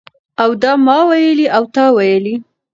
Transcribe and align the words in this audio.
او 0.41 0.49
د 0.61 0.63
ما 0.85 0.97
ویلي 1.09 1.47
او 1.55 1.63
تا 1.75 1.85
ویلي 1.97 2.35